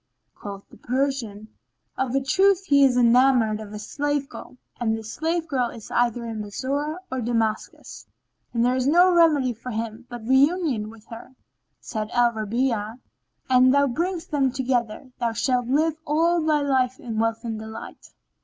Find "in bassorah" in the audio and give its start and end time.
6.25-6.97